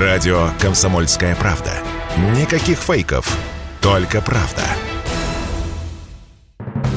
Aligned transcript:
Радио 0.00 0.48
«Комсомольская 0.60 1.36
правда». 1.36 1.70
Никаких 2.36 2.78
фейков, 2.78 3.38
только 3.80 4.20
правда. 4.20 4.62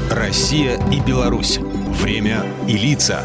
Россия 0.09 0.80
и 0.92 1.00
Беларусь. 1.00 1.60
Время 1.60 2.44
и 2.68 2.75
лица. 2.75 3.22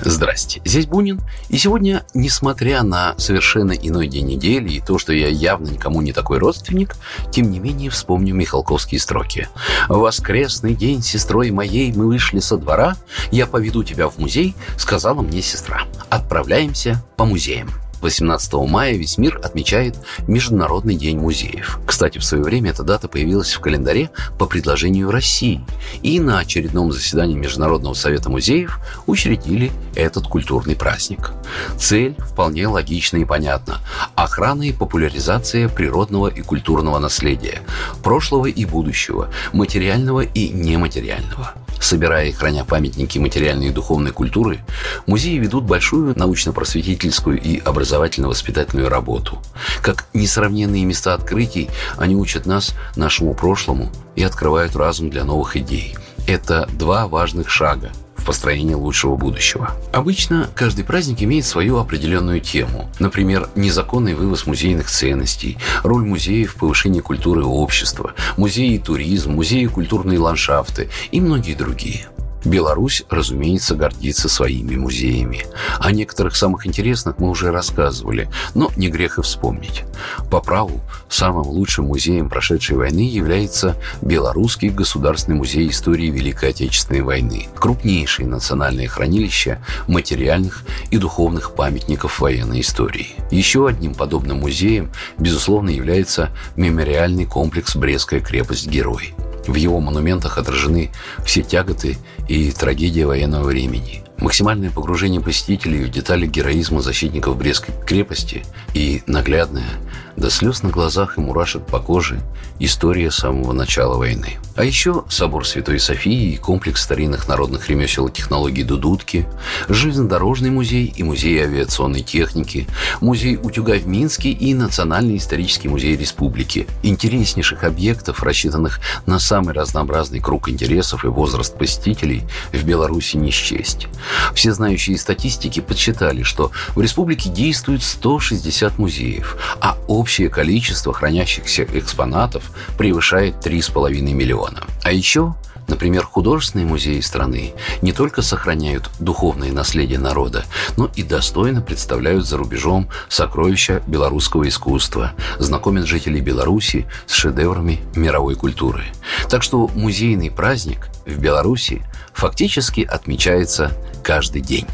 Здрасте, 0.00 0.60
здесь 0.64 0.86
Бунин. 0.86 1.20
И 1.48 1.58
сегодня, 1.58 2.04
несмотря 2.12 2.82
на 2.82 3.16
совершенно 3.18 3.70
иной 3.70 4.08
день 4.08 4.26
недели 4.26 4.70
и 4.70 4.80
то, 4.80 4.98
что 4.98 5.12
я 5.12 5.28
явно 5.28 5.68
никому 5.68 6.02
не 6.02 6.12
такой 6.12 6.38
родственник, 6.38 6.96
тем 7.30 7.52
не 7.52 7.60
менее 7.60 7.88
вспомню 7.88 8.34
михалковские 8.34 8.98
строки. 8.98 9.46
«В 9.88 9.98
воскресный 9.98 10.74
день 10.74 11.02
сестрой 11.02 11.52
моей 11.52 11.92
мы 11.92 12.08
вышли 12.08 12.40
со 12.40 12.56
двора, 12.56 12.96
я 13.30 13.46
поведу 13.46 13.84
тебя 13.84 14.08
в 14.08 14.18
музей», 14.18 14.56
сказала 14.76 15.22
мне 15.22 15.40
сестра. 15.40 15.82
Отправляемся 16.10 17.00
по 17.16 17.24
музеям. 17.24 17.70
18 18.02 18.52
мая 18.68 18.94
весь 18.94 19.16
мир 19.16 19.40
отмечает 19.42 19.96
Международный 20.26 20.96
день 20.96 21.18
музеев. 21.18 21.78
Кстати, 21.86 22.18
в 22.18 22.24
свое 22.24 22.42
время 22.42 22.70
эта 22.70 22.82
дата 22.82 23.08
появилась 23.08 23.52
в 23.52 23.60
календаре 23.60 24.10
по 24.38 24.46
предложению 24.46 25.10
России. 25.10 25.64
И 26.02 26.18
на 26.20 26.40
очередном 26.40 26.92
заседании 26.92 27.36
Международного 27.36 27.94
совета 27.94 28.28
музеев 28.28 28.80
учредили 29.06 29.72
этот 29.94 30.26
культурный 30.26 30.76
праздник. 30.76 31.32
Цель 31.78 32.16
вполне 32.18 32.66
логична 32.66 33.18
и 33.18 33.24
понятна. 33.24 33.78
Охрана 34.14 34.62
и 34.62 34.72
популяризация 34.72 35.68
природного 35.68 36.28
и 36.28 36.42
культурного 36.42 36.98
наследия, 36.98 37.60
прошлого 38.02 38.46
и 38.46 38.64
будущего, 38.64 39.30
материального 39.52 40.22
и 40.22 40.48
нематериального. 40.48 41.54
Собирая 41.82 42.28
и 42.28 42.32
храня 42.32 42.64
памятники 42.64 43.18
материальной 43.18 43.66
и 43.66 43.70
духовной 43.70 44.12
культуры, 44.12 44.60
музеи 45.06 45.36
ведут 45.36 45.64
большую 45.64 46.16
научно-просветительскую 46.16 47.42
и 47.42 47.58
образовательно-воспитательную 47.58 48.88
работу. 48.88 49.42
Как 49.82 50.06
несравненные 50.14 50.84
места 50.84 51.12
открытий, 51.12 51.68
они 51.98 52.14
учат 52.14 52.46
нас 52.46 52.76
нашему 52.94 53.34
прошлому 53.34 53.90
и 54.14 54.22
открывают 54.22 54.76
разум 54.76 55.10
для 55.10 55.24
новых 55.24 55.56
идей. 55.56 55.96
Это 56.28 56.68
два 56.72 57.08
важных 57.08 57.50
шага– 57.50 57.90
в 58.22 58.24
построении 58.24 58.74
лучшего 58.74 59.16
будущего. 59.16 59.72
Обычно 59.92 60.48
каждый 60.54 60.84
праздник 60.84 61.22
имеет 61.22 61.44
свою 61.44 61.78
определенную 61.78 62.40
тему. 62.40 62.88
Например, 63.00 63.48
незаконный 63.56 64.14
вывоз 64.14 64.46
музейных 64.46 64.88
ценностей, 64.88 65.58
роль 65.82 66.04
музеев 66.04 66.52
в 66.52 66.56
повышении 66.56 67.00
культуры 67.00 67.44
общества, 67.44 68.14
музеи 68.36 68.74
и 68.74 68.78
туризм, 68.78 69.32
музеи 69.32 69.62
и 69.62 69.66
культурные 69.66 70.20
ландшафты 70.20 70.88
и 71.10 71.20
многие 71.20 71.54
другие. 71.54 72.06
Беларусь, 72.44 73.04
разумеется, 73.08 73.74
гордится 73.74 74.28
своими 74.28 74.76
музеями. 74.76 75.46
О 75.78 75.92
некоторых 75.92 76.36
самых 76.36 76.66
интересных 76.66 77.18
мы 77.18 77.30
уже 77.30 77.50
рассказывали, 77.50 78.28
но 78.54 78.70
не 78.76 78.88
грех 78.88 79.18
и 79.18 79.22
вспомнить. 79.22 79.84
По 80.30 80.40
праву, 80.40 80.80
самым 81.08 81.46
лучшим 81.46 81.86
музеем 81.86 82.28
прошедшей 82.28 82.76
войны 82.76 83.08
является 83.08 83.76
Белорусский 84.00 84.70
государственный 84.70 85.36
музей 85.36 85.68
истории 85.68 86.10
Великой 86.10 86.50
Отечественной 86.50 87.02
войны, 87.02 87.48
крупнейшее 87.54 88.26
национальное 88.26 88.88
хранилище 88.88 89.62
материальных 89.86 90.64
и 90.90 90.98
духовных 90.98 91.54
памятников 91.54 92.20
военной 92.20 92.60
истории. 92.60 93.10
Еще 93.30 93.66
одним 93.68 93.94
подобным 93.94 94.38
музеем, 94.40 94.90
безусловно, 95.18 95.70
является 95.70 96.30
мемориальный 96.56 97.26
комплекс 97.26 97.76
«Брестская 97.76 98.20
крепость-герой». 98.20 99.14
В 99.46 99.54
его 99.54 99.80
монументах 99.80 100.38
отражены 100.38 100.90
все 101.24 101.42
тяготы 101.42 101.96
и 102.28 102.50
трагедия 102.52 103.06
военного 103.06 103.44
времени. 103.44 104.04
Максимальное 104.22 104.70
погружение 104.70 105.20
посетителей 105.20 105.82
в 105.82 105.90
детали 105.90 106.26
героизма 106.26 106.80
защитников 106.80 107.36
Брестской 107.36 107.74
крепости 107.84 108.44
и 108.72 109.02
наглядное– 109.08 109.66
до 110.16 110.30
слез 110.30 110.62
на 110.62 110.70
глазах 110.70 111.18
и 111.18 111.20
мурашек 111.20 111.66
по 111.66 111.80
коже 111.80 112.20
история 112.58 113.10
самого 113.10 113.52
начала 113.52 113.96
войны. 113.96 114.38
А 114.54 114.64
еще 114.64 115.04
собор 115.08 115.46
Святой 115.46 115.80
Софии 115.80 116.34
и 116.34 116.36
комплекс 116.36 116.82
старинных 116.82 117.26
народных 117.26 117.68
ремесел 117.68 118.08
и 118.08 118.12
технологий 118.12 118.62
Дудутки, 118.62 119.26
железнодорожный 119.68 120.50
музей 120.50 120.92
и 120.94 121.02
музей 121.02 121.42
авиационной 121.42 122.02
техники, 122.02 122.68
музей 123.00 123.38
утюга 123.42 123.78
в 123.78 123.86
Минске 123.86 124.30
и 124.30 124.52
Национальный 124.52 125.16
исторический 125.16 125.68
музей 125.68 125.96
республики. 125.96 126.68
Интереснейших 126.82 127.64
объектов, 127.64 128.22
рассчитанных 128.22 128.80
на 129.06 129.18
самый 129.18 129.54
разнообразный 129.54 130.20
круг 130.20 130.50
интересов 130.50 131.04
и 131.04 131.08
возраст 131.08 131.56
посетителей, 131.56 132.22
в 132.52 132.62
Беларуси 132.64 133.16
не 133.16 133.30
счесть. 133.30 133.88
Все 134.34 134.52
знающие 134.52 134.98
статистики 134.98 135.60
подсчитали, 135.60 136.22
что 136.22 136.50
в 136.74 136.80
республике 136.80 137.30
действует 137.30 137.82
160 137.82 138.78
музеев, 138.78 139.36
а 139.60 139.76
общее 139.86 140.28
количество 140.28 140.92
хранящихся 140.92 141.64
экспонатов 141.64 142.50
превышает 142.76 143.36
3,5 143.44 144.00
миллиона. 144.12 144.64
А 144.82 144.92
еще 144.92 145.34
Например, 145.68 146.04
художественные 146.04 146.66
музеи 146.66 147.00
страны 147.00 147.54
не 147.82 147.92
только 147.92 148.22
сохраняют 148.22 148.90
духовное 148.98 149.52
наследие 149.52 149.98
народа, 149.98 150.44
но 150.76 150.90
и 150.96 151.02
достойно 151.02 151.62
представляют 151.62 152.26
за 152.26 152.36
рубежом 152.36 152.88
сокровища 153.08 153.82
белорусского 153.86 154.48
искусства, 154.48 155.12
знакомят 155.38 155.86
жителей 155.86 156.20
Беларуси 156.20 156.86
с 157.06 157.14
шедеврами 157.14 157.80
мировой 157.94 158.34
культуры. 158.34 158.84
Так 159.32 159.42
что 159.42 159.66
музейный 159.74 160.30
праздник 160.30 160.90
в 161.06 161.18
Беларуси 161.18 161.80
фактически 162.12 162.82
отмечается 162.82 163.72
каждый 164.04 164.42
день. 164.42 164.66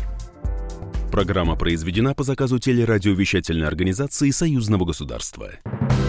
Программа 1.13 1.55
произведена 1.55 2.13
по 2.13 2.25
заказу 2.25 2.59
телерадиовещательной 2.59 3.69
организации 3.69 4.31
Союзного 4.31 4.85
государства. 4.85 5.51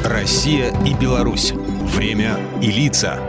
Россия 0.03 0.73
и 0.83 0.95
Беларусь. 0.95 1.51
Время 1.51 2.39
и 2.59 2.71
лица. 2.71 3.19